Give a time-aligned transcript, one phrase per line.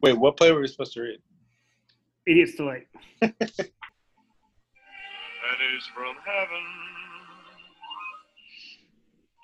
[0.00, 1.18] Wait, what play were we supposed to read?
[2.26, 2.86] Idiot's Delight.
[3.20, 3.42] that is
[5.92, 6.64] from heaven.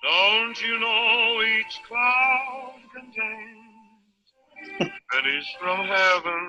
[0.01, 3.19] Don't you know each cloud contains
[5.11, 6.47] that is from heaven?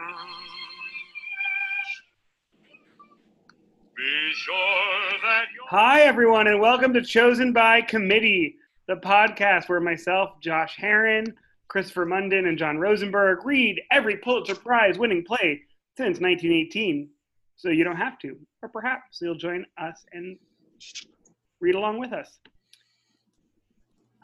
[3.97, 8.55] Be sure that you Hi, everyone, and welcome to Chosen by Committee,
[8.87, 11.35] the podcast where myself, Josh Herron,
[11.69, 15.63] Christopher Munden, and John Rosenberg read every Pulitzer Prize winning play
[15.97, 17.09] since 1918.
[17.57, 20.39] So you don't have to, or perhaps you'll join us and
[21.61, 22.39] read along with us.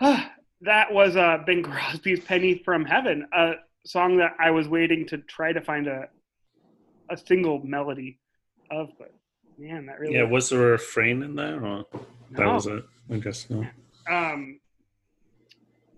[0.60, 3.55] that was uh, Bing Crosby's Penny from Heaven, a
[3.86, 6.09] song that I was waiting to try to find a,
[7.11, 8.19] a single melody
[8.70, 9.12] of, but
[9.59, 11.84] man, that really Yeah, was there a refrain in there, or
[12.33, 12.84] that was it?
[13.11, 13.66] I guess no.
[14.11, 14.61] um,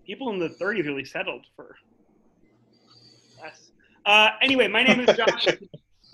[0.05, 1.75] people in the 30s really settled for
[3.41, 3.71] less.
[4.05, 5.47] Uh, anyway, my name is Josh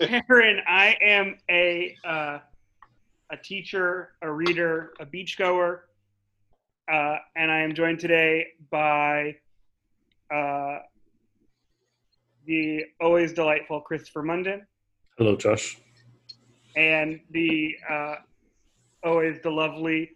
[0.00, 0.60] Heron.
[0.66, 2.38] I am a uh,
[3.30, 5.80] a teacher, a reader, a beachgoer,
[6.90, 9.36] uh, and I am joined today by
[10.34, 10.78] uh,
[12.46, 14.66] the always delightful Christopher Munden
[15.18, 15.78] Hello, Josh.
[16.76, 18.14] and the uh,
[19.04, 20.10] always the lovely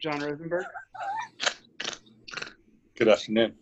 [0.00, 0.64] John Rosenberg.
[2.96, 3.54] Good afternoon.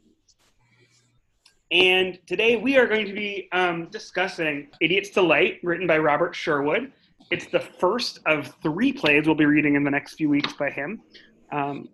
[1.72, 6.92] And today we are going to be um, discussing Idiot's Delight, written by Robert Sherwood.
[7.32, 10.70] It's the first of three plays we'll be reading in the next few weeks by
[10.70, 11.02] him,
[11.50, 11.88] um,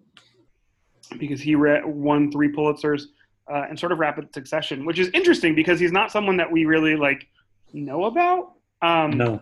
[1.18, 3.05] because he re- won three Pulitzers
[3.50, 6.66] uh, in sort of rapid succession, which is interesting because he's not someone that we
[6.66, 7.27] really like
[7.72, 8.52] know about.
[8.83, 9.41] Um, No,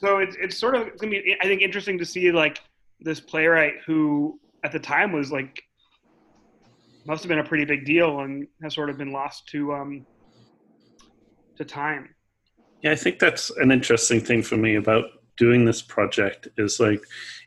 [0.00, 2.60] so it's it's sort of it's gonna be I think interesting to see like
[3.00, 5.64] this playwright who at the time was like
[7.04, 10.06] must have been a pretty big deal and has sort of been lost to um
[11.56, 12.14] to time.
[12.82, 15.04] yeah, I think that's an interesting thing for me about
[15.36, 16.48] doing this project.
[16.56, 17.02] Is like,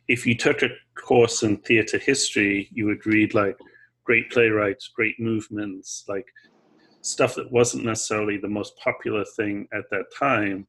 [0.07, 3.57] if you took a course in theater history, you would read like
[4.05, 6.27] great playwrights, great movements, like
[7.01, 10.67] stuff that wasn't necessarily the most popular thing at that time,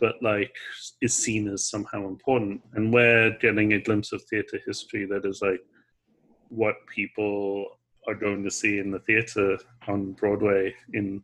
[0.00, 0.54] but like
[1.00, 2.60] is seen as somehow important.
[2.74, 5.60] And we're getting a glimpse of theater history that is like
[6.48, 7.66] what people
[8.06, 11.22] are going to see in the theater on Broadway in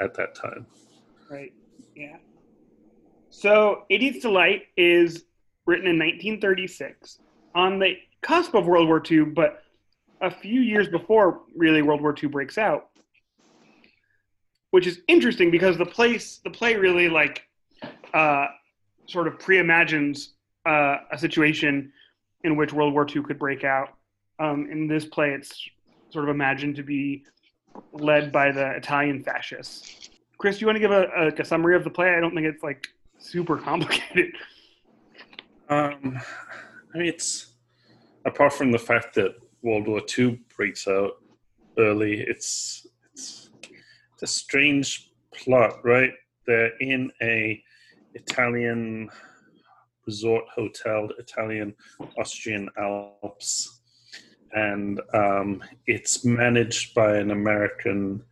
[0.00, 0.66] at that time.
[1.30, 1.52] Right.
[1.94, 2.16] Yeah.
[3.30, 5.24] So Idiot's Delight is
[5.66, 7.20] written in 1936
[7.54, 9.62] on the cusp of World War II, but
[10.20, 12.88] a few years before really World War II breaks out.
[14.72, 17.42] Which is interesting because the place the play really like
[18.14, 18.46] uh,
[19.06, 20.34] sort of pre-imagines
[20.64, 21.92] uh, a situation
[22.44, 23.94] in which World War II could break out.
[24.38, 25.68] Um, in this play, it's
[26.10, 27.24] sort of imagined to be
[27.92, 30.10] led by the Italian fascists.
[30.38, 32.14] Chris, do you want to give a, a, a summary of the play?
[32.14, 32.88] I don't think it's like
[33.18, 34.34] super complicated.
[35.68, 36.18] Um,
[36.94, 37.52] I mean, it's
[38.24, 41.12] apart from the fact that World War II breaks out
[41.78, 43.50] early, it's it's,
[44.14, 46.12] it's a strange plot, right?
[46.46, 47.62] They're in a
[48.14, 49.10] Italian
[50.06, 51.74] resort hotel, Italian
[52.18, 53.79] Austrian Alps,
[54.52, 58.22] and um, it's managed by an American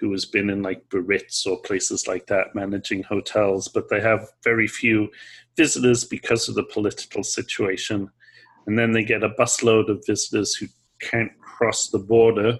[0.00, 4.30] who has been in like Biarritz or places like that managing hotels, but they have
[4.42, 5.10] very few
[5.56, 8.10] visitors because of the political situation.
[8.66, 10.66] And then they get a busload of visitors who
[11.02, 12.56] can't cross the border.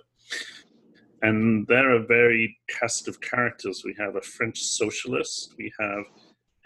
[1.23, 3.83] And they're a varied cast of characters.
[3.85, 6.05] We have a French socialist, we have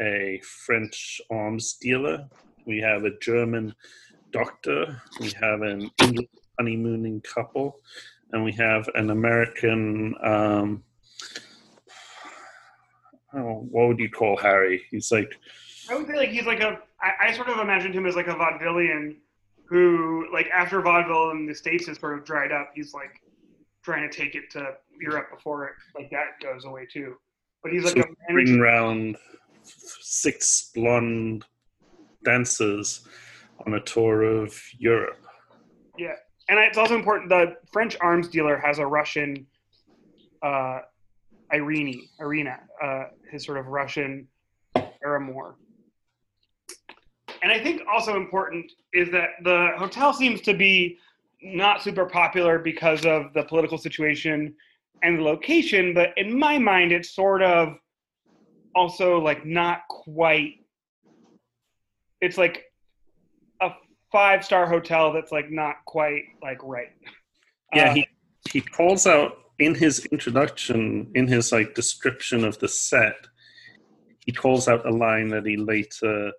[0.00, 2.28] a French arms dealer,
[2.66, 3.74] we have a German
[4.34, 6.28] doctor, we have an English
[6.58, 7.80] honeymooning couple,
[8.32, 10.14] and we have an American.
[10.22, 10.82] Um,
[13.32, 14.82] oh, what would you call Harry?
[14.90, 15.32] He's like
[15.88, 16.80] I would say like he's like a.
[17.00, 19.16] I, I sort of imagined him as like a vaudevillian
[19.66, 23.20] who, like, after vaudeville in the states has sort of dried up, he's like
[23.82, 27.16] trying to take it to Europe before it like that goes away too.
[27.62, 29.16] But he's like so a bring round
[29.62, 31.44] six blonde
[32.24, 33.06] dancers
[33.66, 35.18] on a tour of Europe.
[35.98, 36.14] Yeah,
[36.48, 37.28] and it's also important.
[37.28, 39.46] The French arms dealer has a Russian,
[40.42, 40.80] uh,
[41.52, 44.28] Irene, Irina, uh, his sort of Russian
[45.02, 45.56] paramour.
[47.42, 50.98] And I think also important is that the hotel seems to be
[51.42, 54.54] not super popular because of the political situation
[55.02, 57.76] and the location, but in my mind, it's sort of
[58.74, 60.54] also like not quite.
[62.22, 62.64] It's like
[64.14, 66.92] five star hotel that's like not quite like right.
[67.74, 68.06] Yeah, Uh, he
[68.52, 73.16] he calls out in his introduction, in his like description of the set,
[74.24, 76.30] he calls out a line that he later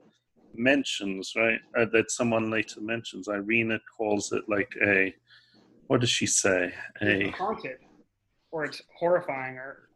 [0.56, 1.60] mentions, right?
[1.78, 3.28] Uh, that someone later mentions.
[3.28, 5.14] Irina calls it like a,
[5.88, 6.74] what does she say?
[7.02, 7.80] A haunted,
[8.52, 9.90] or it's horrifying, or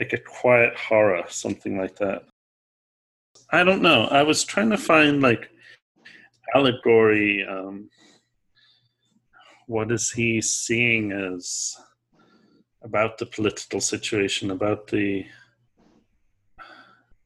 [0.00, 2.24] like a quiet horror, something like that.
[3.50, 4.06] I don't know.
[4.06, 5.50] I was trying to find like
[6.54, 7.46] allegory.
[7.48, 7.90] Um,
[9.66, 11.76] what is he seeing as
[12.82, 15.26] about the political situation, about the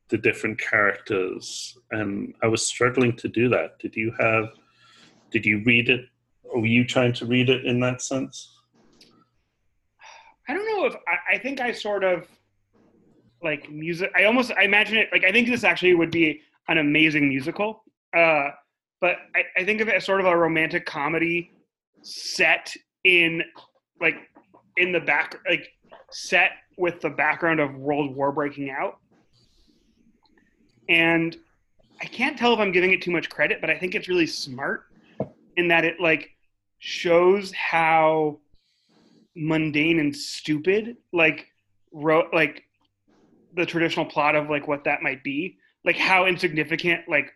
[0.09, 1.77] the different characters?
[1.91, 3.79] And I was struggling to do that.
[3.79, 4.51] Did you have?
[5.31, 6.07] Did you read it?
[6.45, 8.55] Or were you trying to read it in that sense?
[10.49, 12.27] I don't know if I, I think I sort of
[13.43, 14.11] like music.
[14.17, 17.85] I almost I imagine it like I think this actually would be an amazing musical.
[18.17, 18.51] Uh,
[19.01, 21.51] but I, I think of it as sort of a romantic comedy
[22.03, 22.75] set
[23.05, 23.43] in
[24.01, 24.17] like
[24.77, 25.69] in the back like
[26.11, 28.99] set with the background of World War breaking out.
[30.89, 31.37] And
[32.01, 34.27] I can't tell if I'm giving it too much credit, but I think it's really
[34.27, 34.85] smart
[35.57, 36.31] in that it like
[36.79, 38.39] shows how
[39.35, 41.47] mundane and stupid like
[41.93, 42.65] wrote like
[43.55, 47.33] the traditional plot of like what that might be like how insignificant like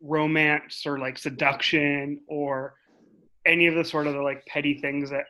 [0.00, 2.74] romance or like seduction or
[3.46, 5.24] any of the sort of the like petty things that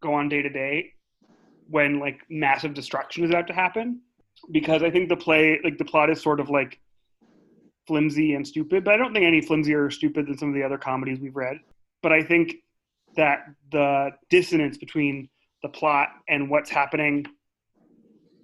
[0.00, 0.92] go on day to day
[1.68, 4.00] when like massive destruction is about to happen
[4.50, 6.80] because i think the play like the plot is sort of like
[7.86, 10.62] flimsy and stupid but i don't think any flimsier or stupid than some of the
[10.62, 11.56] other comedies we've read
[12.02, 12.56] but i think
[13.16, 15.28] that the dissonance between
[15.62, 17.24] the plot and what's happening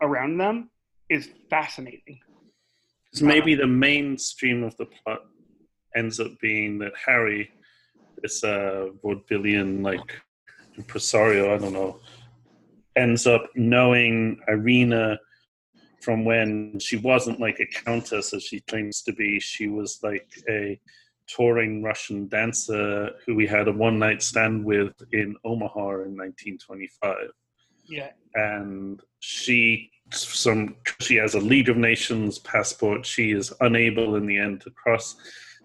[0.01, 0.71] around them
[1.09, 2.21] is fascinating.
[3.05, 5.23] Because maybe the mainstream of the plot
[5.99, 7.51] ends up being that Harry,
[8.23, 10.23] this uh, vaudevillian like
[10.77, 12.01] impresario, I don't know,
[12.97, 15.19] ends up knowing Irina
[16.01, 19.41] from when she wasn't like a countess as she claims to be.
[19.41, 20.81] She was like a
[21.27, 27.17] touring Russian dancer who we had a one night stand with in Omaha in 1925.
[27.89, 28.11] Yeah.
[28.35, 33.05] And she some she has a League of Nations passport.
[33.05, 35.17] She is unable in the end to cross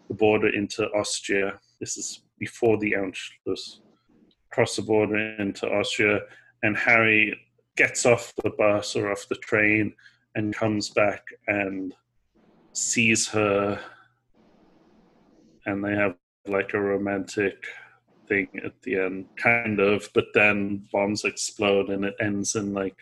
[0.08, 1.60] the border into Austria.
[1.80, 3.80] This is before the Anschluss.
[4.52, 6.22] Cross the border into Austria,
[6.62, 7.36] and Harry
[7.76, 9.94] gets off the bus or off the train
[10.36, 11.94] and comes back and
[12.74, 13.80] sees her,
[15.66, 16.16] and they have
[16.48, 17.66] like a romantic
[18.28, 20.08] thing at the end, kind of.
[20.14, 22.98] But then bombs explode, and it ends in like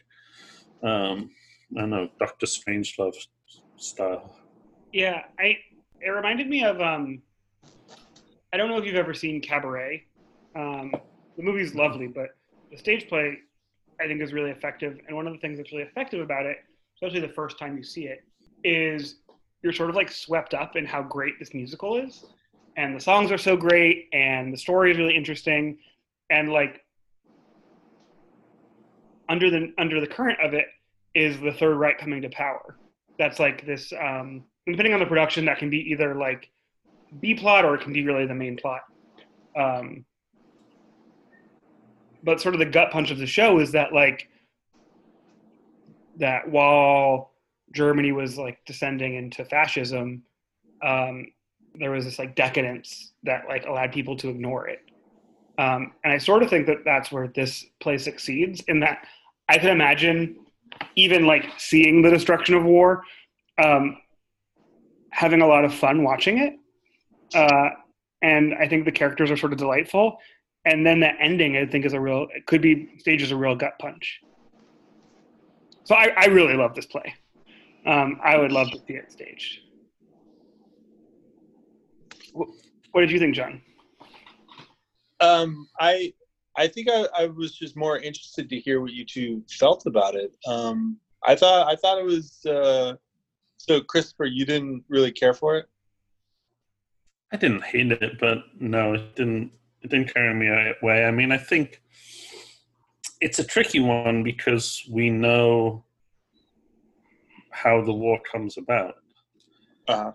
[0.83, 1.31] um,
[1.75, 3.15] I don't know, Doctor Strangelove
[3.77, 4.35] style.
[4.91, 5.57] Yeah, I
[6.03, 7.21] it reminded me of um,
[8.53, 10.03] I don't know if you've ever seen Cabaret.
[10.55, 10.93] Um,
[11.37, 12.29] the movie's lovely, but
[12.69, 13.37] the stage play
[14.01, 14.99] I think is really effective.
[15.07, 16.57] And one of the things that's really effective about it,
[16.95, 18.23] especially the first time you see it,
[18.63, 19.15] is
[19.61, 22.25] you're sort of like swept up in how great this musical is.
[22.77, 25.77] And the songs are so great and the story is really interesting.
[26.29, 26.81] And like
[29.29, 30.65] under the under the current of it
[31.13, 32.77] is the Third Reich coming to power.
[33.19, 33.93] That's like this.
[33.93, 36.49] Um, depending on the production, that can be either like
[37.19, 38.81] B plot or it can be really the main plot.
[39.57, 40.05] Um,
[42.23, 44.29] but sort of the gut punch of the show is that like
[46.17, 47.31] that while
[47.73, 50.23] Germany was like descending into fascism,
[50.83, 51.27] um,
[51.75, 54.79] there was this like decadence that like allowed people to ignore it.
[55.57, 59.05] Um, and I sort of think that that's where this play succeeds in that
[59.49, 60.37] I can imagine
[60.95, 63.03] even like seeing the destruction of war,
[63.63, 63.97] um,
[65.21, 66.53] having a lot of fun watching it.
[67.35, 67.69] Uh,
[68.23, 70.17] and I think the characters are sort of delightful.
[70.65, 73.35] And then the ending, I think, is a real, it could be staged as a
[73.35, 74.19] real gut punch.
[75.83, 77.13] So I, I really love this play.
[77.85, 79.59] Um, I would love to see it staged.
[82.33, 83.61] What did you think, John?
[85.19, 86.13] Um, I
[86.57, 90.15] I think I, I was just more interested to hear what you two felt about
[90.15, 90.35] it.
[90.47, 92.95] Um, I thought I thought it was uh,
[93.79, 93.81] so.
[93.81, 95.67] Christopher, you didn't really care for it.
[97.31, 99.51] I didn't hate it, but no, it didn't.
[99.81, 100.47] It didn't carry me
[100.81, 101.05] away.
[101.05, 101.81] I mean, I think
[103.19, 105.85] it's a tricky one because we know
[107.51, 108.95] how the war comes about,
[109.87, 110.11] Uh,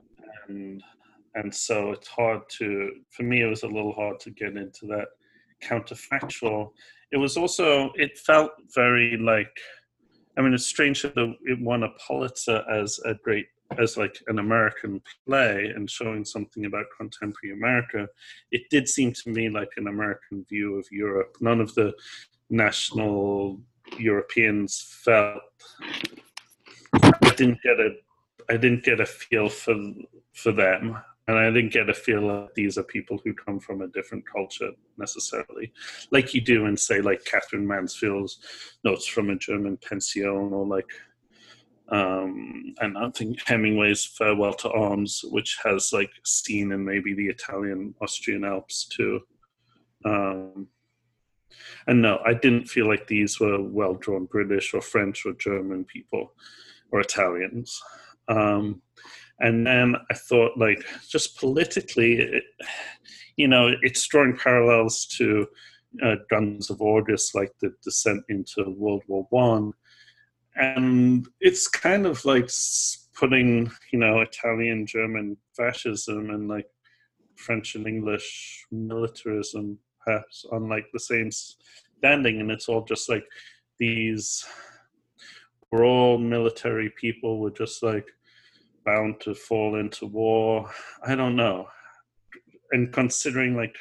[0.49, 0.83] and
[1.35, 2.91] and so it's hard to.
[3.11, 5.09] For me, it was a little hard to get into that
[5.63, 6.71] counterfactual.
[7.13, 7.93] It was also.
[7.95, 9.57] It felt very like.
[10.37, 13.47] I mean, it's strange that it won a Pulitzer as a great
[13.79, 18.09] as like an American play and showing something about contemporary America,
[18.53, 21.37] it did seem to me like an American view of Europe.
[21.41, 21.93] None of the
[22.49, 23.61] national
[23.99, 25.43] Europeans felt.
[26.93, 27.91] I didn't get a
[28.49, 29.77] I didn't get a feel for
[30.33, 33.83] for them, and I didn't get a feel that these are people who come from
[33.83, 35.73] a different culture necessarily,
[36.13, 38.39] like you do in say like Katherine Mansfield's
[38.85, 40.89] notes from a German pension, or like
[41.89, 47.27] um, and I think Hemingway's Farewell to Arms, which has like scene in maybe the
[47.27, 49.21] Italian Austrian Alps too.
[50.05, 50.69] Um,
[51.87, 55.85] and no, I didn't feel like these were well drawn British or French or German
[55.85, 56.35] people
[56.91, 57.81] or Italians.
[58.29, 58.83] Um,
[59.41, 62.45] and then I thought, like, just politically, it,
[63.37, 65.47] you know, it's drawing parallels to
[66.03, 69.73] uh, Guns of August, like the descent into World War One,
[70.55, 72.51] and it's kind of like
[73.15, 76.67] putting, you know, Italian German fascism and like
[77.37, 83.25] French and English militarism perhaps on like the same standing, and it's all just like
[83.79, 84.45] these.
[85.73, 87.41] We're all military people.
[87.41, 88.07] We're just like
[88.87, 90.71] bound to fall into war.
[91.07, 91.69] I don't know.
[92.73, 93.77] And considering like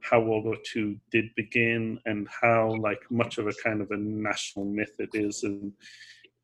[0.00, 3.96] how World War II did begin and how like much of a kind of a
[3.96, 5.72] national myth it is in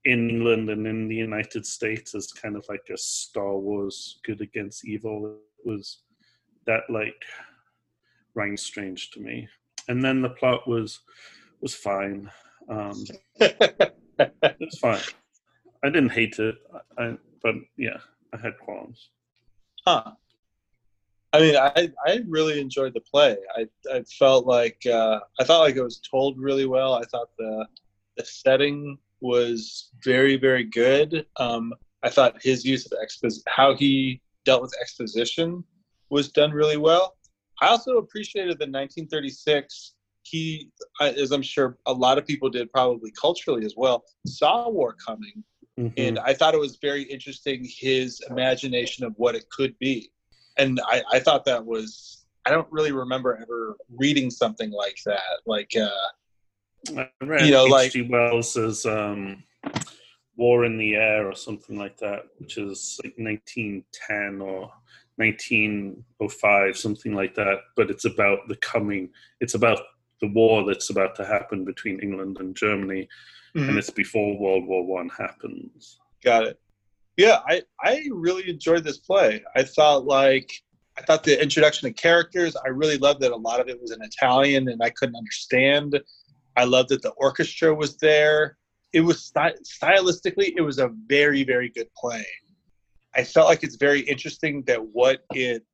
[0.04, 4.40] in England and in the United States as kind of like a Star Wars good
[4.40, 5.98] against evil it was
[6.66, 7.20] that like
[8.34, 9.48] rang strange to me.
[9.88, 11.00] And then the plot was
[11.60, 12.30] was fine.
[12.68, 13.04] Um,
[13.40, 15.00] it was fine.
[15.82, 16.54] I didn't hate it.
[16.96, 17.98] I, but yeah,
[18.32, 19.10] I had qualms.
[19.86, 20.12] Huh.
[21.32, 23.36] I mean, I, I really enjoyed the play.
[23.56, 26.94] I, I felt like uh, I felt like it was told really well.
[26.94, 27.66] I thought the
[28.16, 31.26] the setting was very very good.
[31.36, 35.64] Um, I thought his use of expos how he dealt with exposition
[36.10, 37.16] was done really well.
[37.60, 39.94] I also appreciated the 1936.
[40.22, 44.94] He, as I'm sure a lot of people did, probably culturally as well, saw war
[45.04, 45.42] coming
[45.78, 45.92] Mhm.
[45.96, 50.10] and I thought it was very interesting his imagination of what it could be,
[50.56, 52.18] and I, I thought that was
[52.48, 55.40] I don't really remember ever reading something like that.
[55.46, 58.08] Like, uh, I read you know, like- H.G.
[58.08, 59.42] Wells's um,
[60.36, 64.72] War in the Air or something like that, which is like 1910 or
[65.16, 67.58] 1905, something like that.
[67.76, 69.10] But it's about the coming.
[69.40, 69.80] It's about
[70.22, 73.08] the war that's about to happen between England and Germany,
[73.56, 73.68] Mhm.
[73.70, 75.98] and it's before World War One happens.
[76.24, 76.60] got it.
[77.16, 79.42] Yeah, I I really enjoyed this play.
[79.56, 80.50] I thought like
[80.96, 82.56] I thought the introduction of characters.
[82.56, 85.98] I really loved that a lot of it was in Italian and I couldn't understand.
[86.56, 88.58] I loved that the orchestra was there.
[88.92, 92.26] It was sty- stylistically, it was a very very good play.
[93.14, 95.64] I felt like it's very interesting that what it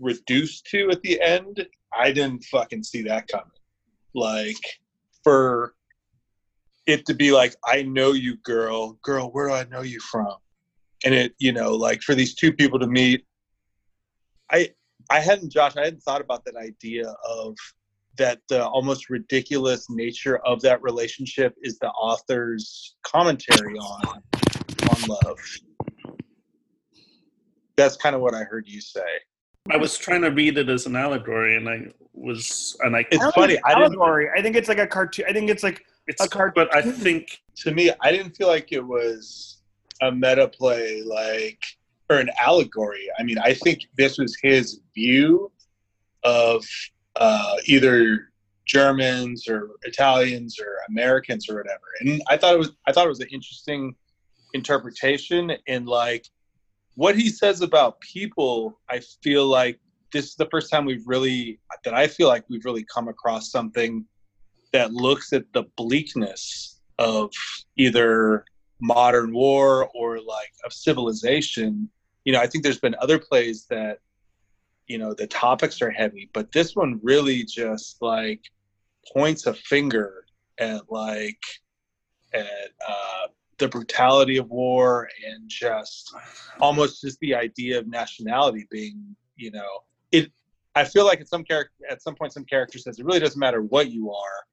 [0.00, 3.50] reduced to at the end, I didn't fucking see that coming.
[4.14, 4.56] Like
[5.24, 5.74] for
[6.88, 10.34] it to be like, I know you, girl, girl, where do I know you from?
[11.04, 13.24] And it, you know, like for these two people to meet,
[14.50, 14.70] I,
[15.10, 17.54] I hadn't, Josh, I hadn't thought about that idea of
[18.16, 24.22] that the almost ridiculous nature of that relationship is the author's commentary on
[24.90, 25.38] on love.
[27.76, 29.06] That's kind of what I heard you say.
[29.70, 33.04] I was trying to read it as an allegory, and I was, and I.
[33.12, 34.30] It's funny, I didn't- allegory.
[34.36, 35.26] I think it's like a cartoon.
[35.28, 38.48] I think it's like It's a cart- but I think to me, I didn't feel
[38.48, 39.62] like it was
[40.00, 41.62] a meta play, like
[42.10, 43.06] or an allegory.
[43.18, 45.52] I mean, I think this was his view
[46.24, 46.64] of
[47.16, 48.30] uh, either
[48.66, 53.10] Germans or Italians or Americans or whatever, and I thought it was I thought it
[53.10, 53.94] was an interesting
[54.54, 56.26] interpretation and like
[56.94, 58.80] what he says about people.
[58.88, 59.78] I feel like
[60.12, 63.50] this is the first time we've really that I feel like we've really come across
[63.50, 64.04] something
[64.72, 67.30] that looks at the bleakness of
[67.76, 68.44] either
[68.80, 71.88] modern war or like of civilization.
[72.24, 74.00] You know i think there's been other plays that
[74.88, 78.40] you know the topics are heavy but this one really just like
[79.12, 80.24] points a finger
[80.58, 81.40] at like
[82.34, 83.26] at uh,
[83.58, 86.14] the brutality of war and just
[86.60, 89.02] almost just the idea of nationality being
[89.36, 89.80] you know
[90.12, 90.30] it
[90.74, 93.40] i feel like at some character at some point some character says it really doesn't
[93.40, 94.44] matter what you are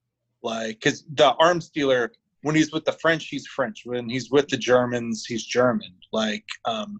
[0.44, 2.12] like because the arms dealer
[2.42, 6.46] when he's with the french he's french when he's with the germans he's german like
[6.65, 7.00] um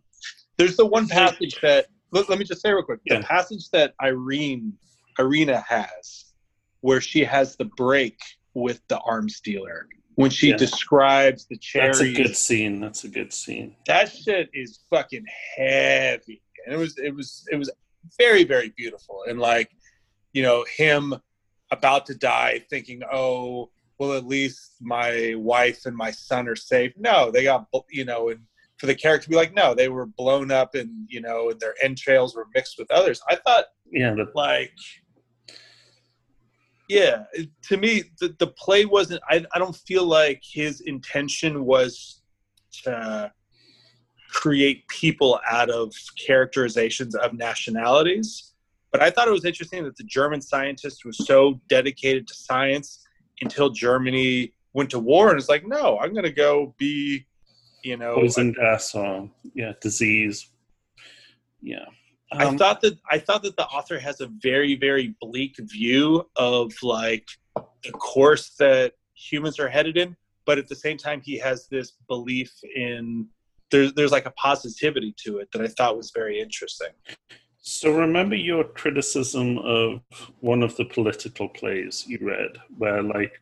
[0.58, 3.20] there's the one passage that let, let me just say real quick Yeah.
[3.20, 4.74] the passage that irene
[5.20, 6.26] irina has
[6.82, 8.20] where she has the break
[8.54, 10.58] with the arms dealer when she Yeah.
[10.58, 12.80] describes the that's a good scene.
[12.80, 13.76] That's a good scene.
[13.86, 15.26] that shit is fucking
[15.58, 17.70] heavy and it was it was it was
[18.18, 19.70] very very beautiful and like
[20.34, 21.14] you know him
[21.72, 26.94] about to die, thinking, "Oh, well, at least my wife and my son are safe."
[26.98, 28.42] No, they got you know, and
[28.78, 31.60] for the character to be like, "No, they were blown up, and you know, and
[31.60, 34.74] their entrails were mixed with others." I thought Yeah, that like
[36.88, 37.24] yeah
[37.64, 42.22] to me the, the play wasn't I, I don't feel like his intention was
[42.84, 43.32] to
[44.30, 45.94] create people out of
[46.26, 48.54] characterizations of nationalities
[48.96, 53.06] but i thought it was interesting that the german scientist was so dedicated to science
[53.42, 57.26] until germany went to war and it's like no i'm going to go be
[57.86, 60.50] you know poison gas or yeah, disease.
[61.62, 61.86] Yeah.
[62.32, 66.28] I Um, thought that I thought that the author has a very very bleak view
[66.36, 67.28] of like
[67.84, 71.94] the course that humans are headed in, but at the same time he has this
[72.08, 73.28] belief in
[73.70, 76.94] there's there's like a positivity to it that I thought was very interesting.
[77.68, 80.02] So remember your criticism of
[80.40, 83.42] one of the political plays you read, where like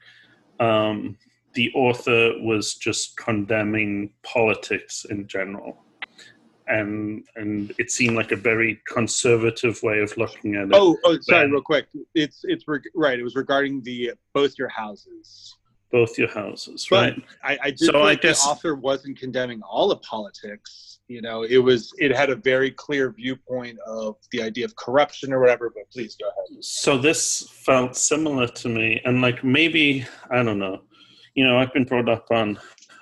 [0.61, 1.17] um,
[1.55, 5.75] the author was just condemning politics in general,
[6.67, 10.71] and and it seemed like a very conservative way of looking at it.
[10.73, 11.87] Oh, oh, sorry, real quick.
[12.15, 13.19] It's it's reg- right.
[13.19, 15.57] It was regarding the both your houses.
[15.91, 17.23] both your houses, But right?
[17.43, 20.92] I, I did So I like guess- the author wasn't condemning all of politics.
[21.13, 25.31] You know, it was it had a very clear viewpoint of the idea of corruption
[25.31, 25.69] or whatever.
[25.69, 26.63] But please go ahead.
[26.63, 30.81] so this felt similar to me and like maybe i don't know
[31.35, 32.59] you know i've been brought up on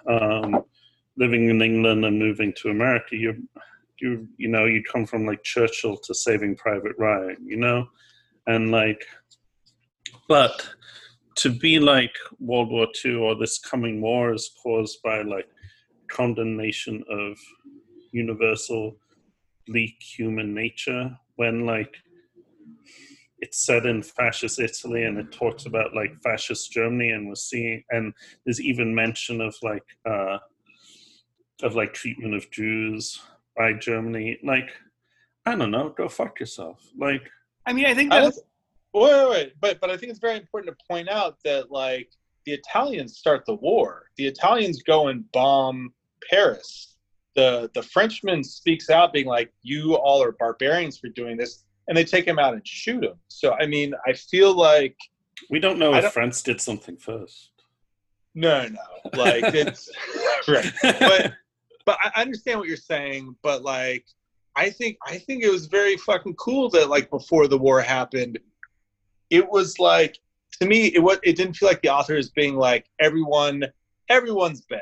[0.07, 0.63] um,
[1.17, 3.31] living in england and moving to america you
[3.99, 7.87] you you know you come from like churchill to saving private ryan you know
[8.47, 9.05] and like
[10.27, 10.67] but
[11.35, 15.47] to be like world war ii or this coming war is caused by like
[16.09, 17.37] condemnation of
[18.11, 18.95] universal
[19.67, 21.95] bleak human nature when like
[23.39, 27.83] it's set in fascist Italy and it talks about like fascist Germany and we're seeing
[27.89, 28.13] and
[28.45, 30.37] there's even mention of like uh
[31.63, 33.21] of like treatment of Jews
[33.55, 34.39] by Germany.
[34.43, 34.69] Like
[35.45, 36.87] I don't know, go fuck yourself.
[36.97, 37.29] Like
[37.65, 38.37] I mean, I think I that's
[38.93, 41.71] don't, wait, wait, wait, but but I think it's very important to point out that
[41.71, 42.11] like
[42.45, 44.05] the Italians start the war.
[44.17, 45.93] The Italians go and bomb
[46.29, 46.90] Paris.
[47.35, 51.96] The the Frenchman speaks out, being like, "You all are barbarians for doing this," and
[51.98, 53.15] they take him out and shoot him.
[53.29, 54.98] So I mean, I feel like
[55.50, 57.51] we don't know I if don't- France did something first.
[58.35, 58.79] no, no,
[59.17, 59.89] like it's
[60.48, 60.72] right.
[60.81, 61.33] But
[61.85, 63.35] but I I understand what you're saying.
[63.41, 64.05] But like,
[64.55, 68.39] I think I think it was very fucking cool that like before the war happened,
[69.29, 70.20] it was like
[70.59, 73.63] to me it was it didn't feel like the author is being like everyone
[74.09, 74.81] everyone's bad.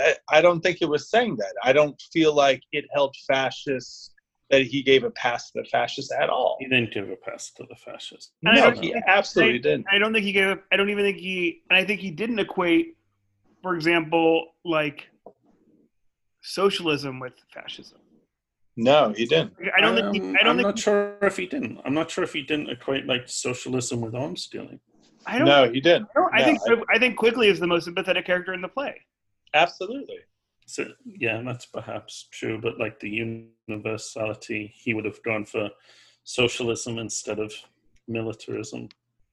[0.00, 1.54] I- I don't think it was saying that.
[1.62, 4.12] I don't feel like it helped fascists
[4.50, 6.56] that he gave a pass to the fascists at all.
[6.60, 8.32] He didn't give a pass to the fascists.
[8.44, 9.86] And I No, he think- absolutely didn't.
[9.90, 10.58] I don't think he gave.
[10.72, 11.62] I don't even think he.
[11.68, 12.96] And I think he didn't equate,
[13.62, 15.08] for example, like
[16.42, 17.98] socialism with fascism.
[18.76, 19.54] No, he didn't.
[19.76, 20.14] I don't think.
[20.14, 20.66] He, Um, I don't I'm think.
[20.68, 21.80] not sure if he didn't.
[21.84, 24.80] I'm not sure if he didn't equate like socialism with arms stealing.
[25.26, 25.48] I don't.
[25.48, 26.08] No, he didn't.
[26.14, 26.60] I, don't, I think.
[26.94, 29.00] I, think Quillery is the most sympathetic character in the play.
[29.56, 30.18] Absolutely.
[30.66, 33.10] So yeah, that's perhaps true, but like the
[33.68, 35.70] universality, he would have gone for
[36.24, 37.52] socialism instead of
[38.08, 38.88] militarism.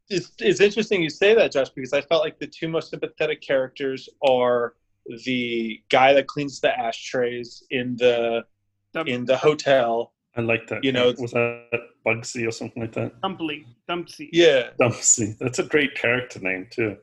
[0.09, 3.41] it's, it's interesting you say that, Josh, because I felt like the two most sympathetic
[3.41, 4.75] characters are
[5.25, 8.45] the guy that cleans the ashtrays in the
[8.93, 10.13] The in the hotel.
[10.35, 10.83] I like that.
[10.83, 13.21] You know, was that Bugsy or something like that?
[13.21, 14.29] Dumpy, Dumpsy.
[14.31, 15.35] Yeah, Dumpsy.
[15.39, 16.97] That's a great character name too.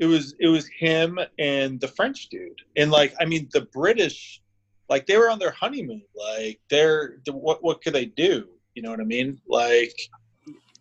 [0.00, 4.42] It was it was him and the French dude, and like I mean the British,
[4.88, 6.02] like they were on their honeymoon.
[6.16, 8.48] Like they're the, what what could they do?
[8.74, 9.40] You know what I mean?
[9.46, 9.94] Like,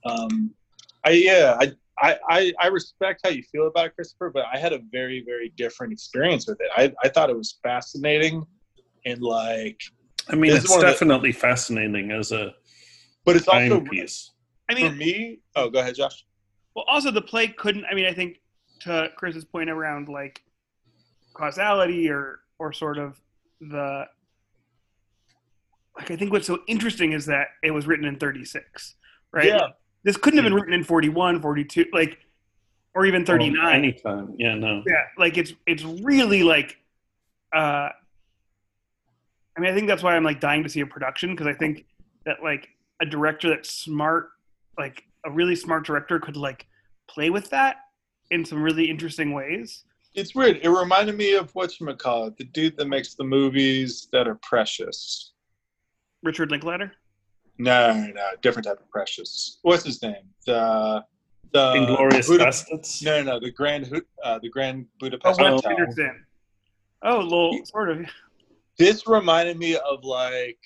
[0.05, 0.51] um,
[1.05, 1.73] I yeah I.
[2.01, 5.21] I, I, I respect how you feel about it, Christopher, but I had a very,
[5.21, 6.69] very different experience with it.
[6.77, 8.45] I, I thought it was fascinating
[9.05, 9.81] and like
[10.29, 12.53] I mean, it's one of the- definitely fascinating as a
[13.25, 14.31] but it's also timepiece.
[14.69, 16.23] I mean for me oh go ahead josh
[16.75, 17.85] well, also the play couldn't.
[17.91, 18.38] I mean, I think
[18.81, 20.41] to Chris's point around like
[21.33, 23.19] causality or or sort of
[23.61, 24.05] the
[25.97, 28.95] like I think what's so interesting is that it was written in 36,
[29.33, 29.47] right?
[29.47, 29.67] Yeah.
[30.03, 32.19] This couldn't have been written in 41, 42, like
[32.95, 33.65] or even 39.
[33.65, 34.35] Oh, anytime.
[34.37, 34.83] Yeah, no.
[34.87, 36.77] Yeah, like it's it's really like
[37.53, 37.89] uh
[39.57, 41.53] I mean I think that's why I'm like dying to see a production because I
[41.53, 41.85] think
[42.25, 42.69] that like
[43.01, 44.29] a director that's smart
[44.77, 46.65] like a really smart director could like
[47.07, 47.77] play with that
[48.31, 49.83] in some really interesting ways.
[50.15, 54.35] it's weird it reminded me of whatchamacallit the dude that makes the movies that are
[54.41, 55.33] precious
[56.23, 56.91] Richard Linklater?
[57.57, 61.03] no no different type of precious what's his name the
[61.51, 63.01] the Inglorious Buda- Bastards.
[63.01, 65.71] No, no, no, the Grand Hu- uh, the Grand Oh, Budapest Wes Hotel.
[65.71, 66.25] Anderson.
[67.01, 68.05] Oh, little sort of.
[68.77, 70.59] This reminded me of like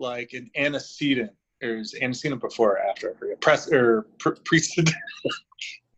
[0.00, 1.30] like an antecedent.
[1.62, 3.12] Or is antecedent before or after?
[3.12, 3.40] I forget.
[3.40, 4.90] Press or pre- precedent.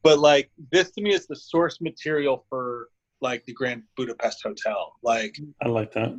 [0.03, 2.89] but like this to me is the source material for
[3.21, 4.95] like the Grand Budapest Hotel.
[5.03, 6.19] Like I like that.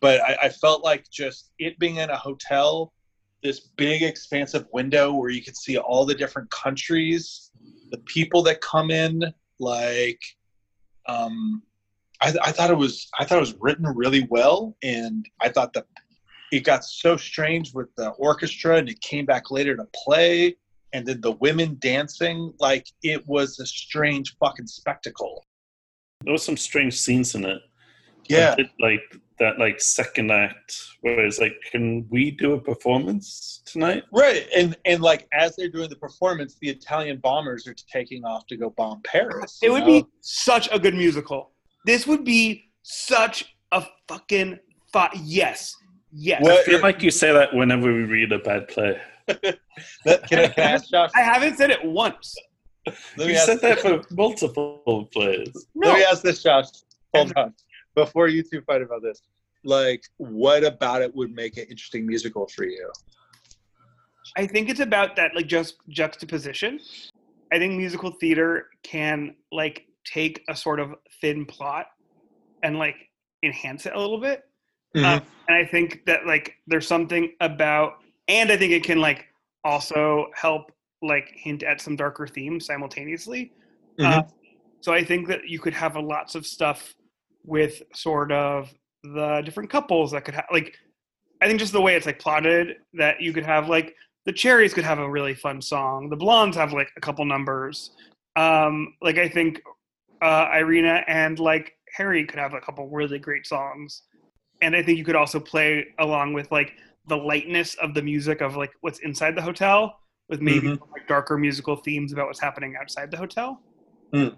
[0.00, 2.92] but I, I felt like just it being in a hotel,
[3.42, 7.50] this big expansive window where you could see all the different countries,
[7.90, 9.22] the people that come in,
[9.60, 10.20] like
[11.06, 11.62] um
[12.20, 15.72] I, I thought it was I thought it was written really well and I thought
[15.74, 15.86] that
[16.50, 20.56] it got so strange with the orchestra and it came back later to play
[20.92, 25.44] and then the women dancing like it was a strange fucking spectacle.
[26.22, 27.60] There was some strange scenes in it.
[28.28, 28.54] Yeah.
[28.56, 29.00] Did like
[29.38, 34.04] that, like second act, where it's like, can we do a performance tonight?
[34.12, 38.46] Right, and and like as they're doing the performance, the Italian bombers are taking off
[38.48, 39.58] to go bomb Paris.
[39.62, 40.02] It would know?
[40.02, 41.52] be such a good musical.
[41.86, 44.58] This would be such a fucking
[44.92, 45.74] fu- yes,
[46.12, 46.42] yes.
[46.42, 49.00] What- I feel like you say that whenever we read a bad play.
[50.04, 51.10] That- can, I, can I ask Josh?
[51.14, 52.34] I haven't said it once.
[52.86, 55.52] Let You me ask, said that for multiple plays.
[55.74, 56.66] No, let me ask this, Josh.
[57.14, 57.54] Hold on,
[57.94, 59.22] before you two fight about this.
[59.64, 62.90] Like, what about it would make an interesting musical for you?
[64.36, 66.80] I think it's about that like just juxtaposition.
[67.52, 71.86] I think musical theater can like take a sort of thin plot
[72.62, 72.96] and like
[73.42, 74.44] enhance it a little bit.
[74.94, 79.26] Um, and I think that like there's something about, and I think it can like
[79.64, 80.70] also help
[81.02, 83.52] like hint at some darker themes simultaneously.
[84.00, 84.22] Uh,
[84.80, 86.94] so I think that you could have a lots of stuff
[87.44, 90.76] with sort of the different couples that could have like
[91.40, 93.94] I think just the way it's like plotted that you could have like
[94.26, 96.10] the cherries could have a really fun song.
[96.10, 97.92] The blondes have like a couple numbers.
[98.36, 99.62] Um like I think
[100.20, 104.02] uh Irina and like Harry could have a couple really great songs.
[104.60, 106.74] And I think you could also play along with like
[107.08, 110.80] the lightness of the music of like what's inside the hotel with maybe Mhm.
[110.92, 113.62] like darker musical themes about what's happening outside the hotel.
[114.12, 114.36] Mm.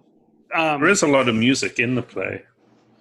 [0.54, 2.44] Um, There is a lot of music in the play.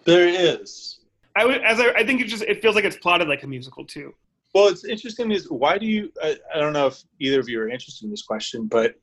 [0.05, 0.99] there is.
[1.35, 3.47] I would, as I, I think it just it feels like it's plotted like a
[3.47, 4.13] musical too.
[4.55, 6.11] Well, it's interesting is why do you?
[6.21, 8.95] I, I don't know if either of you are interested in this question, but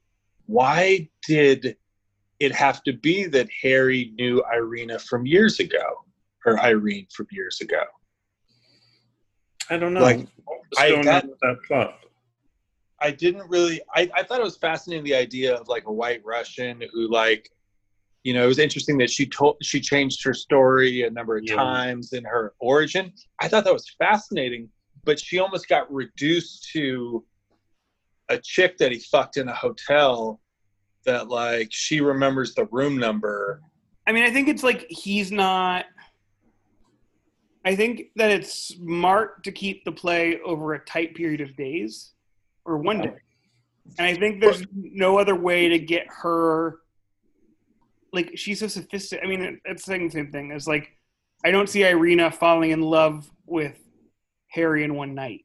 [0.46, 1.76] why did
[2.40, 6.04] it have to be that Harry knew Irina from years ago,
[6.44, 7.84] or Irene from years ago?
[9.70, 10.00] I don't know.
[10.02, 10.26] Like,
[10.70, 12.00] What's I- going that- on with that plot?
[13.00, 13.80] I didn't really.
[13.94, 17.50] I, I thought it was fascinating the idea of like a white Russian who like,
[18.24, 21.44] you know, it was interesting that she told she changed her story a number of
[21.44, 21.56] Yeah.
[21.56, 23.12] times in her origin.
[23.38, 24.70] I thought that was fascinating,
[25.04, 27.22] but she almost got reduced to
[28.30, 30.40] a chick that he fucked in a hotel.
[31.04, 33.60] That like she remembers the room number.
[34.08, 35.84] I mean, I think it's like he's not.
[37.66, 42.12] I think that it's smart to keep the play over a tight period of days
[42.64, 43.16] or one day.
[43.98, 46.78] And I think there's no other way to get her.
[48.12, 49.26] Like, she's so sophisticated.
[49.26, 50.52] I mean, it's saying the same thing.
[50.52, 50.96] It's like,
[51.44, 53.76] I don't see Irina falling in love with
[54.52, 55.44] Harry in one night.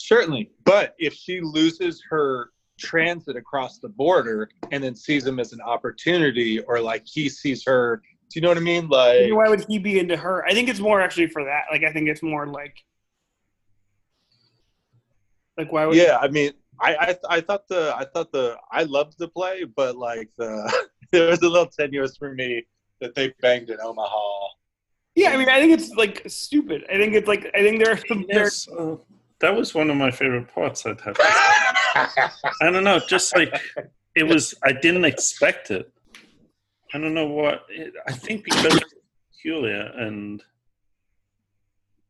[0.00, 5.52] Certainly, but if she loses her transit across the border and then sees him as
[5.52, 8.88] an opportunity, or like he sees her, do you know what I mean?
[8.88, 10.42] Like, Why would he be into her?
[10.46, 11.64] I think it's more actually for that.
[11.70, 12.74] Like, I think it's more like.
[15.58, 18.84] Like, why would yeah, I mean, I, I I thought the I thought the I
[18.84, 22.64] loved the play, but like the it was a little tenuous for me
[23.02, 24.46] that they banged in Omaha.
[25.14, 26.84] Yeah, I mean, I think it's like stupid.
[26.90, 28.44] I think it's like I think there are some there.
[28.44, 28.96] Yes, uh,
[29.40, 30.86] that was one of my favorite parts.
[30.86, 31.16] I'd have.
[31.16, 32.48] To say.
[32.62, 33.60] I don't know, just like
[34.16, 34.54] it was.
[34.64, 35.92] I didn't expect it.
[36.94, 37.64] I don't know what.
[37.70, 38.94] It, I think because it's
[39.32, 40.42] peculiar, and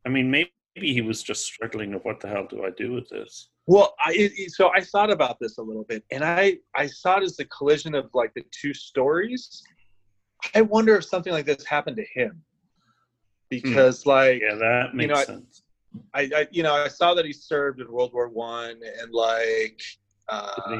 [0.05, 3.09] I mean, maybe he was just struggling of what the hell do I do with
[3.09, 3.49] this?
[3.66, 7.18] Well, I it, so I thought about this a little bit, and I I saw
[7.18, 9.62] it as the collision of like the two stories.
[10.55, 12.42] I wonder if something like this happened to him,
[13.51, 15.62] because like Yeah, that makes know, I- sense.
[16.14, 19.81] I, I you know I saw that he served in World War One and like
[20.29, 20.79] uh,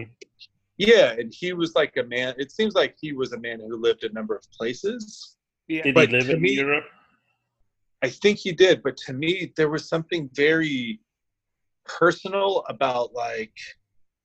[0.87, 2.35] yeah, and he was like a man.
[2.39, 5.37] It seems like he was a man who lived a number of places.
[5.69, 5.83] Yeah.
[5.83, 6.85] did but he live in me- Europe?
[8.03, 11.01] I think he did, but to me there was something very
[11.85, 13.55] personal about like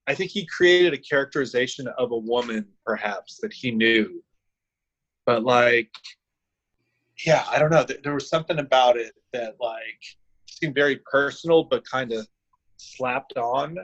[0.08, 4.24] I think he created a characterization of a woman perhaps that he knew.
[5.26, 5.92] But like
[7.26, 7.84] yeah, I don't know.
[7.84, 10.02] There, there was something about it that like
[10.48, 12.28] seemed very personal but kind of
[12.78, 13.78] slapped on.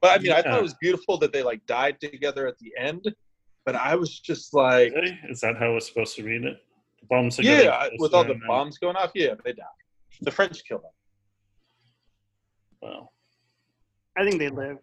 [0.00, 2.72] But I mean, I thought it was beautiful that they like died together at the
[2.78, 3.12] end.
[3.64, 5.18] But I was just like, Really?
[5.28, 6.56] Is that how we're supposed to read it?
[7.00, 9.52] The bombs are yeah, going with all the and then- bombs going off, yeah, they
[9.52, 9.64] die.
[10.22, 10.90] The French kill them.
[12.80, 13.12] Well,
[14.16, 14.78] I think they live.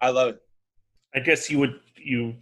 [0.00, 0.42] I love it.
[1.14, 2.34] I guess you would you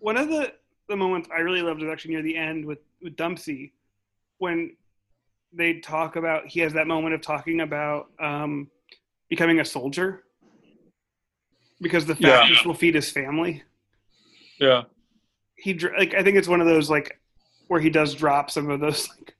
[0.00, 0.52] One of the,
[0.88, 3.72] the moments I really loved was actually near the end with, with Dumpsy
[4.38, 4.76] when
[5.52, 8.68] they talk about, he has that moment of talking about um,
[9.32, 10.24] becoming a soldier
[11.80, 12.42] because the Yeah.
[12.42, 13.62] fascists will feed his family.
[14.60, 14.82] Yeah.
[15.54, 17.18] He, like, I think it's one of those, like,
[17.68, 19.34] where he does drop some of those, like,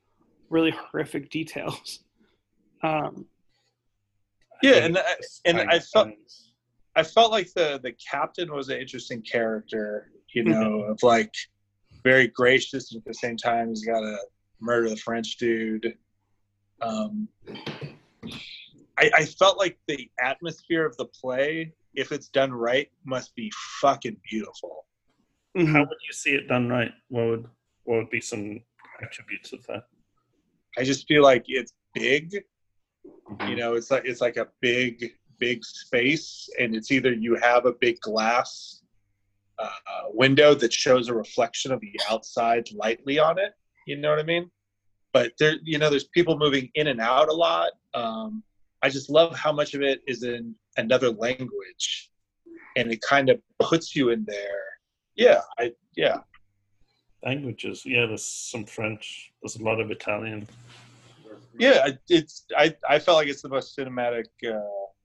[0.49, 2.03] really horrific details.
[2.83, 3.29] Um,
[4.63, 6.09] Yeah, and I, and I felt.
[6.95, 10.11] I felt like the the captain was an interesting character.
[10.35, 11.35] You know, of like
[12.05, 14.17] very gracious and at the same time he's got to
[14.61, 15.99] murder the French dude.
[16.81, 17.29] Um,
[18.99, 23.51] I, I felt like the atmosphere of the play, if it's done right, must be
[23.81, 24.87] fucking beautiful.
[25.57, 25.73] mhm.
[25.73, 26.93] How would you see it done right?
[27.09, 27.47] What would
[27.85, 28.61] what would be some
[29.03, 29.85] attributes of that?
[30.79, 32.45] I just feel like it's big.
[33.49, 37.67] You know, it's like it's like a big, big space, and it's either you have
[37.67, 38.83] a big glass
[39.59, 39.69] uh,
[40.09, 43.53] window that shows a reflection of the outside lightly on it.
[43.87, 44.51] You know what I mean?
[45.13, 47.73] But there, you know, there's people moving in and out a lot.
[47.95, 48.43] Um,
[48.83, 52.11] I just love how much of it is in another language,
[52.77, 54.65] and it kind of puts you in there.
[55.15, 56.19] Yeah, I yeah.
[57.25, 58.07] Languages, yeah.
[58.07, 59.33] There's some French.
[59.43, 60.49] There's a lot of Italian.
[61.59, 64.59] Yeah, it's I, I felt like it's the most cinematic uh,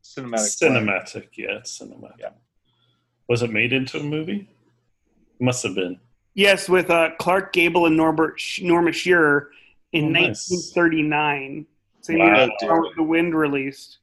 [0.04, 0.70] cinematic play.
[0.70, 2.20] Cinematic, yeah, it's cinematic.
[2.20, 2.30] Yeah.
[3.30, 4.50] Was it made into a movie?
[5.40, 6.00] Must have been.
[6.34, 9.52] Yes, with uh, Clark Gable and Norbert Sh- Norma Shearer
[9.92, 10.50] in Oh, nice.
[12.10, 12.50] Wow,
[12.96, 14.00] the wind released,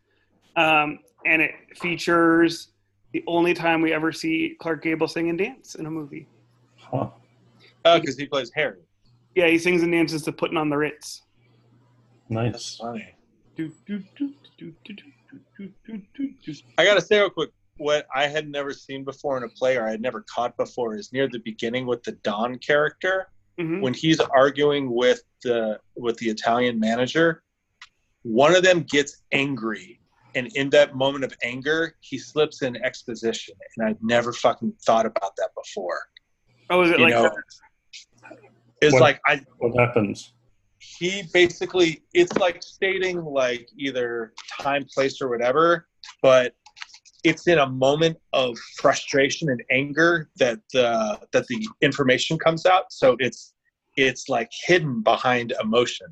[0.57, 2.69] um, and it features
[3.13, 6.27] the only time we ever see Clark Gable sing and dance in a movie.
[6.77, 7.09] Huh.
[7.85, 8.81] Oh, because he plays Harry.
[9.35, 11.23] Yeah, he sings and dances to "Putting on the Ritz."
[12.29, 12.53] Nice.
[12.53, 13.15] That's funny.
[16.79, 19.87] I gotta say real quick, what I had never seen before in a play or
[19.87, 23.81] I had never caught before is near the beginning with the Don character mm-hmm.
[23.81, 27.44] when he's arguing with the with the Italian manager
[28.25, 30.01] one of them gets angry,
[30.35, 35.05] and in that moment of anger, he slips in exposition, and I'd never fucking thought
[35.07, 36.01] about that before.
[36.71, 38.33] Oh, is it You like know, that?
[38.81, 40.33] it's What- like I What happens?
[40.79, 45.87] he basically it's like stating like either time place or whatever
[46.21, 46.53] but
[47.23, 52.93] it's in a moment of frustration and anger that uh, that the information comes out
[52.93, 53.55] so it's
[53.97, 56.09] it's like hidden behind emotion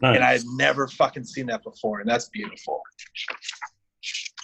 [0.00, 0.14] Nice.
[0.16, 2.80] and i'd never fucking seen that before and that's beautiful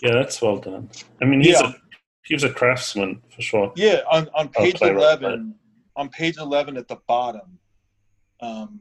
[0.02, 0.90] yeah, that's well done.
[1.22, 1.68] I mean, he's Yeah.
[1.70, 1.74] a
[2.24, 3.72] he was a craftsman for sure.
[3.76, 5.54] yeah on, on Oh, page playwright, 11
[5.96, 7.58] on page 11 at the bottom
[8.40, 8.80] um,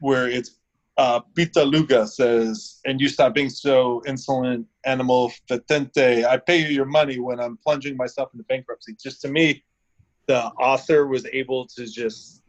[0.00, 0.58] where it's
[0.98, 6.24] uh, Pittaluga says, and you stop being so insolent, animal fetente.
[6.26, 8.94] I pay you your money when I'm plunging myself into bankruptcy.
[9.02, 9.64] Just to me,
[10.26, 12.42] the author was able to just,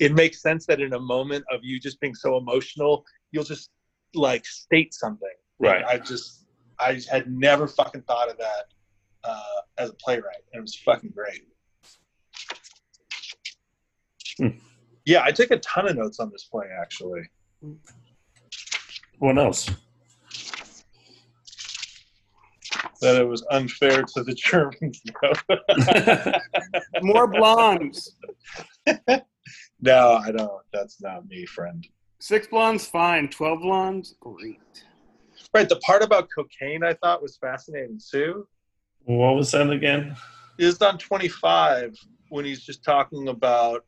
[0.00, 3.70] it makes sense that in a moment of you just being so emotional, you'll just
[4.14, 5.28] like state something.
[5.60, 5.84] Right.
[5.84, 6.46] I just,
[6.80, 8.64] I had never fucking thought of that
[9.22, 10.42] uh, as a playwright.
[10.52, 11.42] And it was fucking great.
[14.38, 14.58] Hmm.
[15.04, 17.28] Yeah, I took a ton of notes on this play actually.
[19.18, 19.68] What else?
[23.02, 25.02] That it was unfair to the Germans.
[27.02, 28.16] More blondes.
[29.80, 30.62] no, I don't.
[30.72, 31.86] That's not me, friend.
[32.20, 33.28] Six blondes, fine.
[33.28, 34.60] Twelve blondes, great.
[35.54, 35.68] Right.
[35.68, 38.46] The part about cocaine I thought was fascinating too.
[39.04, 40.14] what was that again?
[40.58, 41.96] Is on 25
[42.28, 43.84] when he's just talking about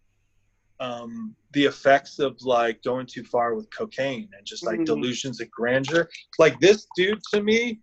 [0.81, 4.87] um, the effects of like going too far with cocaine and just like Mhm.
[4.87, 6.09] delusions of grandeur.
[6.38, 7.81] Like this dude to me,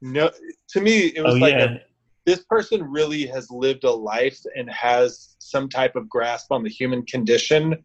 [0.00, 0.30] no,
[0.70, 1.80] to me it was Oh like yeah, a,
[2.28, 6.68] this person really has lived a life and has some type of grasp on the
[6.68, 7.82] human condition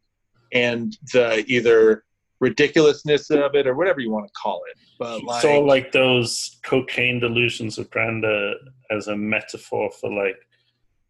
[0.51, 2.03] and the either
[2.41, 4.77] ridiculousness of it or whatever you want to call it.
[4.99, 8.55] But like, saw like those cocaine delusions of grandeur
[8.91, 10.35] as a metaphor for like,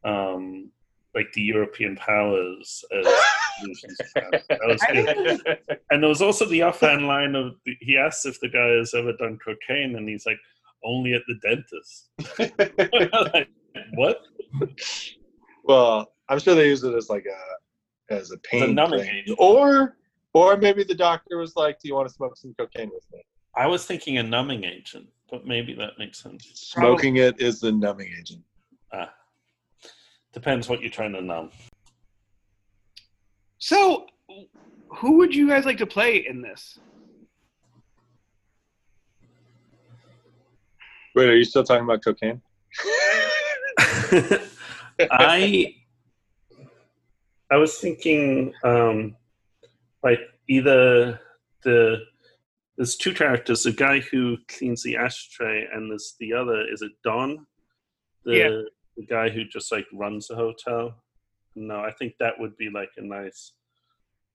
[0.06, 0.70] um,
[1.16, 3.08] like the European powers as
[3.62, 4.42] delusions of grandeur.
[4.48, 5.80] That was good.
[5.90, 9.14] And there was also the offhand line of he asks if the guy has ever
[9.14, 10.38] done cocaine, and he's like,
[10.84, 12.10] only at the dentist.
[13.34, 13.50] like,
[13.96, 14.20] what?
[15.64, 19.16] well, I'm sure they use it as like a as a pain numbing thing.
[19.16, 19.38] agent.
[19.40, 19.98] or
[20.34, 23.22] or maybe the doctor was like, "Do you want to smoke some cocaine with me?"
[23.56, 26.50] I was thinking a numbing agent, but maybe that makes sense.
[26.56, 28.44] Smoking it is the numbing agent.
[28.92, 29.14] Ah,
[30.34, 31.52] depends what you're trying to numb.
[33.60, 34.08] So,
[34.90, 36.80] who would you guys like to play in this?
[41.16, 42.42] Wait, are you still talking about cocaine?
[45.12, 45.76] I
[47.52, 49.16] I was thinking um
[50.02, 51.20] like either
[51.64, 52.00] the
[52.78, 56.92] there's two characters, the guy who cleans the ashtray and there's the other, is it
[57.04, 57.46] Don?
[58.26, 58.62] The Yeah.
[58.98, 60.96] the guy who just like runs the hotel.
[61.56, 63.54] No, I think that would be like a nice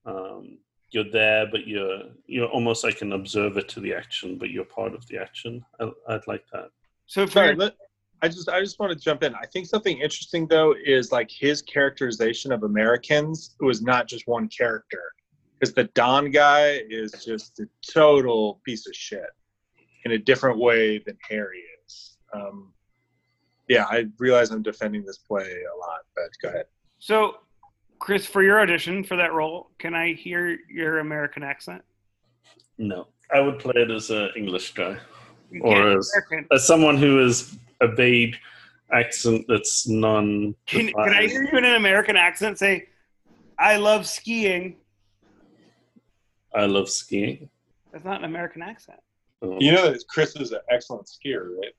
[0.07, 0.59] um
[0.91, 4.95] you're there but you're you're almost like an observer to the action, but you're part
[4.95, 5.65] of the action.
[5.81, 6.71] I, I'd like that.
[7.07, 7.75] So, for Sorry, let,
[8.23, 9.35] I just I just want to jump in.
[9.35, 14.49] I think something interesting though is like his characterization of Americans was not just one
[14.49, 15.03] character,
[15.59, 19.31] because the Don guy is just a total piece of shit
[20.05, 22.17] in a different way than Harry is.
[22.33, 22.73] Um,
[23.69, 26.67] yeah, I realize I'm defending this play a lot, but go ahead.
[26.99, 27.37] so,
[27.99, 31.83] Chris, for your audition for that role, can I hear your American accent?
[32.79, 33.09] No.
[33.33, 34.97] I would play it as an English guy.
[35.51, 36.13] You Or can't as-
[36.53, 38.37] as someone who has a vague
[38.93, 42.89] accent that's non Can, can I hear you in an American accent say,
[43.59, 44.77] "I love skiing"?
[46.55, 47.51] I love skiing.
[47.93, 49.01] That's not an American accent.
[49.43, 51.75] Um, You know that Chris is an excellent skier, right?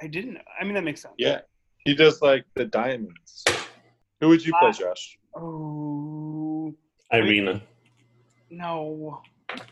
[0.00, 0.38] I didn't.
[0.58, 1.14] I mean, that makes sense.
[1.18, 1.40] Yeah,
[1.84, 3.44] he does like the diamonds.
[4.20, 5.18] Who would you play, Josh?
[5.34, 6.74] Oh
[7.12, 7.62] Irina,
[8.50, 9.20] no!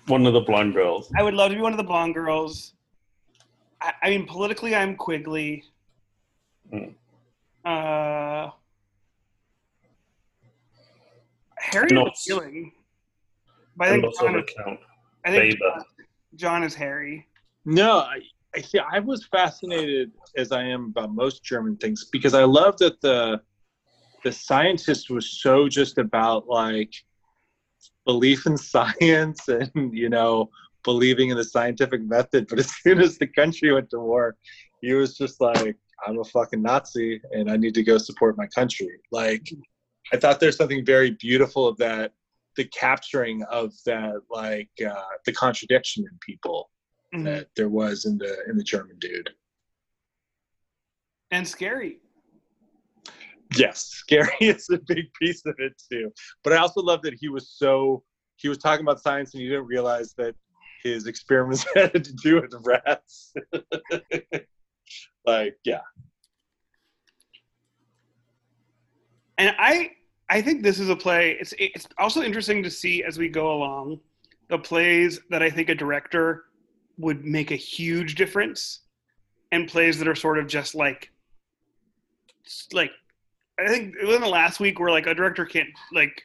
[0.06, 1.10] one of the blonde girls.
[1.16, 2.74] I would love to be one of the blonde girls.
[3.80, 5.62] I, I mean, politically, I'm Quillery.
[6.70, 6.84] Hmm.
[7.64, 8.50] Uh,
[11.58, 12.72] Harry And was also- feeling.
[13.76, 14.80] But I think, also John is, count.
[15.24, 15.84] I think John,
[16.36, 17.26] John is Harry.
[17.64, 18.20] No, I,
[18.54, 18.78] I see.
[18.78, 23.40] I was fascinated as I am about most German things because I love that the
[24.24, 26.92] the scientist was so just about like
[28.06, 30.50] belief in science and you know
[30.82, 32.46] believing in the scientific method.
[32.48, 34.36] But as soon as the country went to war,
[34.80, 38.46] he was just like, "I'm a fucking Nazi and I need to go support my
[38.48, 39.48] country." Like,
[40.12, 42.12] I thought there's something very beautiful of that,
[42.56, 46.70] the capturing of that, like uh, the contradiction in people
[47.14, 47.24] Mhm.
[47.24, 49.30] that there was in the in the German dude.
[51.30, 51.98] And scary.
[53.56, 56.12] Yes, scary is a big piece of it too.
[56.42, 58.02] But I also love that he was so
[58.36, 60.34] he was talking about science and he didn't realize that
[60.82, 63.32] his experiments had to do with rats.
[65.26, 65.80] like, yeah.
[69.38, 69.92] And I
[70.30, 71.36] I think this is a play.
[71.40, 74.00] It's it's also interesting to see as we go along
[74.48, 76.44] the plays that I think a director
[76.98, 78.80] would make a huge difference,
[79.52, 81.10] and plays that are sort of just like
[82.72, 82.92] like
[83.58, 86.22] I think it was in the last week where like a director can't like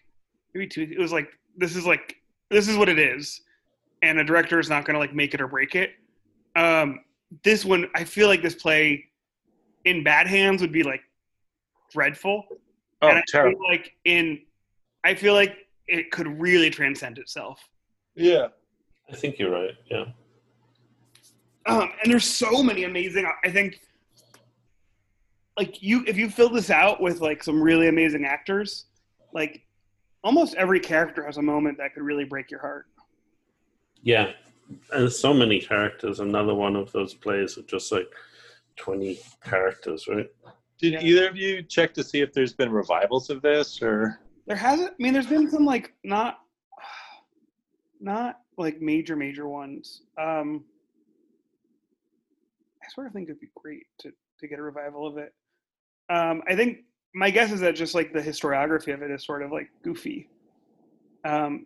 [0.54, 0.88] maybe two.
[0.92, 2.15] It was like this is like
[2.50, 3.42] this is what it is,
[4.02, 5.92] and a director is not going to like make it or break it.
[6.56, 7.02] Um,
[7.44, 9.06] this one, I feel like this play
[9.86, 11.02] in bad hands would be like
[11.92, 12.46] dreadful.
[13.02, 13.60] Oh, and I terrible.
[13.60, 14.42] feel like in
[15.04, 15.56] I feel like
[15.88, 17.68] it could really transcend itself.
[18.15, 18.48] Yeah.
[19.12, 19.74] I think you're right.
[19.89, 20.06] Yeah.
[21.65, 23.30] Um, and there's so many amazing.
[23.44, 23.82] I think,
[25.60, 28.86] like you, if you fill this out with like some really amazing actors,
[29.34, 29.62] like
[30.24, 32.86] almost every character has a moment that could really break your heart.
[34.02, 34.32] Yeah.
[34.93, 36.22] And so many characters.
[36.22, 38.08] Another one of those plays of just like
[38.78, 40.28] 20 characters, right?
[40.80, 41.02] Did Yeah.
[41.04, 44.91] either of you check to see if there's been revivals of this or There hasn't.
[44.91, 46.39] I mean, there's been some like not,
[48.00, 50.04] not like major major ones.
[50.17, 50.63] Um,
[52.82, 55.34] I sort of think it'd be great to to get a revival of it.
[56.10, 56.80] Um, I think
[57.13, 60.30] my guess is that just like the historiography of it is sort of like goofy,
[61.24, 61.65] um,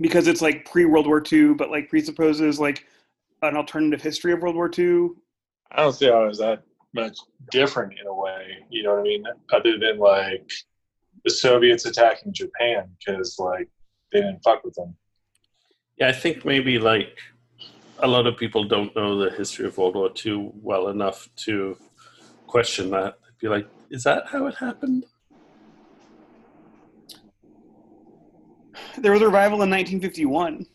[0.00, 2.86] because it's like pre World War II, but like presupposes like
[3.42, 5.10] an alternative history of World War II.
[5.72, 6.62] I don't see how it was that
[6.94, 7.18] much
[7.50, 9.24] different in a way, you know what I mean?
[9.52, 10.50] Other than like
[11.24, 13.68] the Soviets attacking Japan because like
[14.12, 14.94] they didn't fuck with them.
[15.98, 17.18] Yeah, I think maybe like
[18.00, 21.76] a lot of people don't know the history of World War II well enough to
[22.46, 23.18] question that.
[23.22, 25.04] They'd be like, is that how it happened?
[28.98, 30.66] There was a revival in 1951.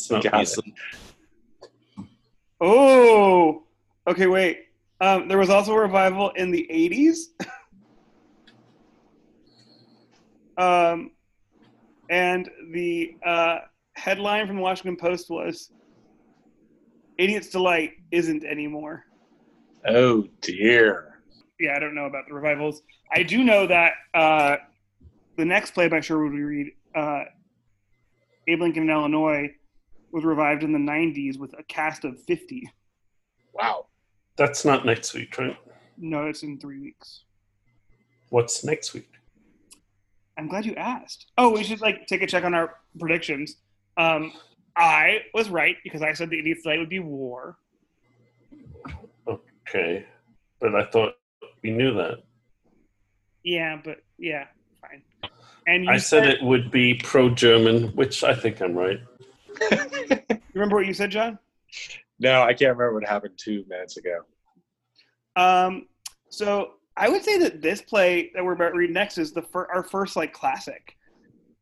[0.00, 0.74] It's not recent.
[2.60, 3.64] Oh,
[4.06, 4.26] okay.
[4.26, 4.66] Wait.
[5.00, 7.28] Um, there was also a revival in the '80s.
[10.58, 11.12] um,
[12.10, 13.58] and the uh,
[13.94, 15.70] headline from the Washington Post was
[17.18, 19.04] Idiot's Delight isn't anymore.
[19.86, 21.14] Oh dear.
[21.58, 22.82] Yeah, I don't know about the revivals.
[23.12, 24.56] I do know that uh,
[25.36, 27.24] the next play by Sherwood we read, uh,
[28.46, 29.50] Abe Lincoln in Illinois,
[30.12, 32.70] was revived in the 90s with a cast of 50.
[33.52, 33.86] Wow.
[34.36, 35.56] That's not next week, right?
[35.98, 37.24] No, it's in three weeks.
[38.30, 39.10] What's next week?
[40.38, 41.26] I'm glad you asked.
[41.36, 43.56] Oh, we should like take a check on our predictions.
[43.98, 44.32] Um,
[44.76, 47.58] I was right because I said the Idiot's Delight would be war.
[49.70, 50.04] Okay,
[50.60, 51.14] but I thought
[51.62, 52.18] we knew that.
[53.44, 54.46] Yeah, but yeah,
[54.80, 55.02] fine.
[55.68, 58.98] And you I said it would be pro-German, which I think I'm right.
[60.54, 61.38] Remember what you said, John?
[62.18, 64.22] No, I can't remember what happened two minutes ago.
[65.36, 65.86] Um,
[66.30, 69.42] so I would say that this play that we're about to read next is the
[69.42, 70.96] fir- our first like classic.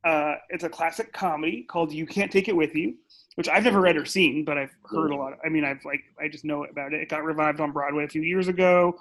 [0.05, 2.95] Uh, it's a classic comedy called "You Can't Take It With You,"
[3.35, 5.35] which I've never read or seen, but I've heard a lot.
[5.45, 7.01] I mean, I've like I just know about it.
[7.01, 8.99] It got revived on Broadway a few years ago.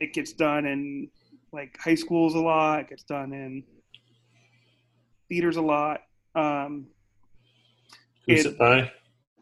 [0.00, 1.08] It gets done in
[1.52, 2.80] like high schools a lot.
[2.80, 3.64] It gets done in
[5.28, 6.02] theaters a lot.
[6.34, 6.86] Um,
[8.26, 8.92] Who's It- it by?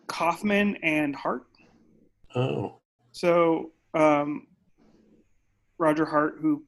[0.07, 1.45] Kaufman and Hart.
[2.35, 2.81] Oh,
[3.13, 4.47] So um,
[5.79, 6.63] Roger Hart, who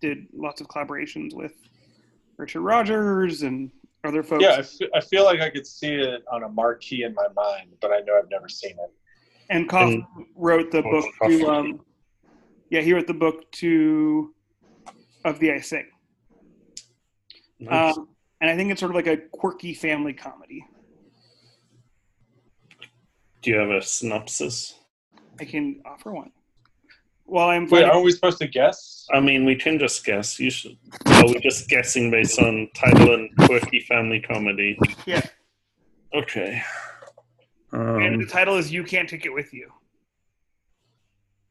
[0.00, 1.52] did lots of collaborations with
[2.38, 3.70] Richard Rodgers and
[4.04, 4.42] other folks.
[4.42, 4.62] Yeah,
[4.94, 8.00] I feel like I could see it on a marquee in my mind, but I
[8.00, 8.92] know I've never seen it.
[9.50, 11.40] And Kaufman wrote the book Kaufman.
[11.40, 11.80] to, um,
[12.70, 14.34] yeah, he wrote the book to
[15.24, 15.88] Of Thee I Sing.
[17.58, 17.96] nice.
[17.96, 18.08] Um,
[18.40, 20.64] and I think it's sort of like a quirky family comedy.
[23.42, 24.74] Do you have a synopsis?
[25.40, 26.30] I can offer one.
[27.30, 29.06] Well, I'm Wait, aren't we supposed to guess?
[29.12, 30.40] I mean, we can just guess.
[30.40, 30.78] You should.
[31.06, 34.78] Are we just guessing based on title and quirky family comedy?
[35.06, 35.20] yeah,
[36.14, 36.62] Okay.
[37.72, 39.70] and Um, the title is "You Can't Take It With You."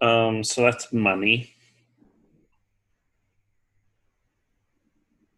[0.01, 1.53] um, so that's money.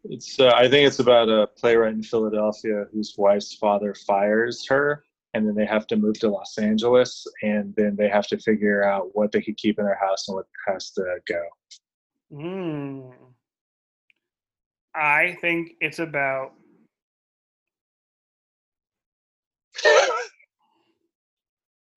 [0.05, 0.39] It's.
[0.39, 5.03] Uh, I think it's about a playwright in Philadelphia whose wife's father fires her,
[5.33, 8.83] and then they have to move to Los Angeles, and then they have to figure
[8.83, 11.41] out what they could keep in their house and what has to go.
[12.31, 13.09] Hmm.
[14.95, 16.53] I think it's about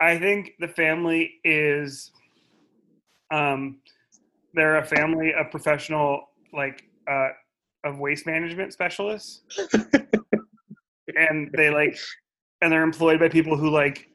[0.00, 2.10] I think the family is
[3.30, 3.78] um
[4.54, 7.30] they're a family of professional like uh
[7.84, 9.42] of waste management specialists.
[11.16, 11.98] and they like
[12.62, 14.08] and they're employed by people who like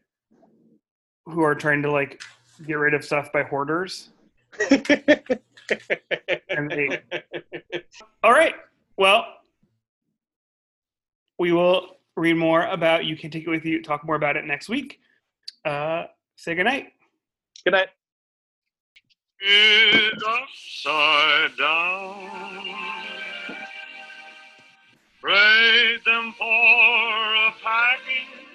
[1.25, 2.21] who are trying to like
[2.65, 4.09] get rid of stuff by hoarders.
[6.49, 7.01] And they
[8.23, 8.55] All right.
[8.97, 9.25] Well,
[11.37, 14.45] we will read more about You Can Take It With You, talk more about it
[14.45, 14.99] next week.
[15.65, 16.93] Uh, say goodnight.
[17.63, 17.89] Good night.
[19.41, 23.16] is upside down.
[25.21, 28.46] Trade them for a packing